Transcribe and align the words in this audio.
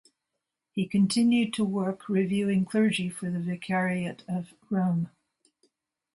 He 0.71 0.87
continued 0.87 1.53
to 1.53 1.63
work 1.63 2.09
reviewing 2.09 2.65
clergy 2.65 3.07
for 3.07 3.29
the 3.29 3.39
Vicariate 3.39 4.23
of 4.27 4.51
Rome. 4.71 5.11